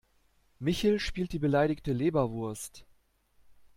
[0.57, 2.87] Michel spielt die beleidigte Leberwurst.